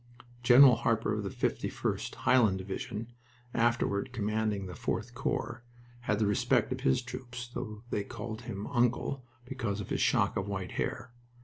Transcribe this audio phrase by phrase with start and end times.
[0.41, 3.13] General Harper of the 51st (Highland) Division,
[3.53, 5.63] afterward commanding the 4th Corps,
[5.99, 10.35] had the respect of his troops, though they called him "Uncle" because of his shock
[10.35, 11.11] of white hair.